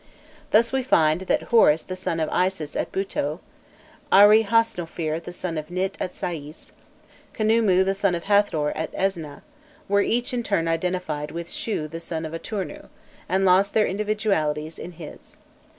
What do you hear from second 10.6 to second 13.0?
identified with Shû the son of Atûrnû,